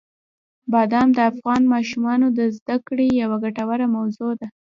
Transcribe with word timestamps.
بادام 0.73 1.07
د 1.13 1.19
افغان 1.31 1.61
ماشومانو 1.73 2.27
د 2.37 2.39
زده 2.57 2.77
کړې 2.87 3.07
یوه 3.21 3.37
ګټوره 3.45 3.85
موضوع 3.95 4.31
ده. 4.39 4.47